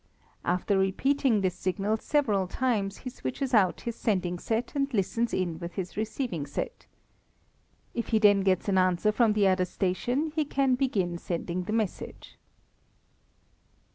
After 0.43 0.79
repeating 0.79 1.41
these 1.41 1.53
signals 1.53 2.03
several 2.03 2.47
times 2.47 2.97
he 3.05 3.09
switches 3.11 3.53
out 3.53 3.81
his 3.81 3.95
sending 3.95 4.39
set 4.39 4.71
and 4.73 4.91
listens 4.95 5.31
in 5.31 5.59
with 5.59 5.73
his 5.73 5.95
receiving 5.95 6.47
set. 6.47 6.87
If 7.93 8.07
he 8.07 8.17
then 8.17 8.41
gets 8.41 8.67
an 8.67 8.79
answer 8.79 9.11
from 9.11 9.33
the 9.33 9.47
other 9.47 9.65
station 9.65 10.31
he 10.35 10.43
can 10.43 10.73
begin 10.73 11.19
sending 11.19 11.65
the 11.65 11.73
message. 11.73 12.39